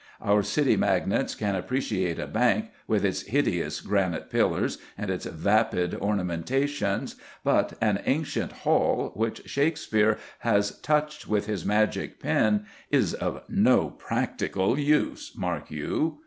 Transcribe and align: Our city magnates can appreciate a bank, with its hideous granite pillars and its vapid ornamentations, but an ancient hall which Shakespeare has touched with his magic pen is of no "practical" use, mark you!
Our 0.19 0.41
city 0.41 0.75
magnates 0.75 1.35
can 1.35 1.53
appreciate 1.53 2.17
a 2.17 2.25
bank, 2.25 2.71
with 2.87 3.05
its 3.05 3.21
hideous 3.21 3.81
granite 3.81 4.31
pillars 4.31 4.79
and 4.97 5.11
its 5.11 5.27
vapid 5.27 5.93
ornamentations, 5.93 7.17
but 7.43 7.73
an 7.81 8.01
ancient 8.07 8.51
hall 8.51 9.11
which 9.13 9.43
Shakespeare 9.47 10.17
has 10.39 10.79
touched 10.79 11.27
with 11.27 11.45
his 11.45 11.67
magic 11.67 12.19
pen 12.19 12.65
is 12.89 13.13
of 13.13 13.43
no 13.47 13.91
"practical" 13.91 14.79
use, 14.79 15.33
mark 15.37 15.69
you! 15.69 16.17